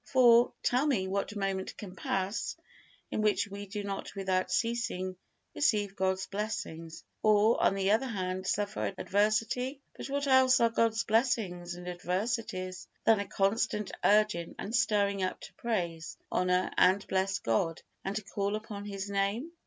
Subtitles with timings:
[0.03, 2.57] For, tell me, what moment can pass
[3.11, 5.15] in which we do not without ceasing
[5.53, 9.79] receive God's blessings, or, on the other hand, suffer adversity?
[9.95, 15.39] But what else are God's blessings and adversities than a constant urging and stirring up
[15.41, 19.51] to praise, honor, and bless God, and to call upon His Name?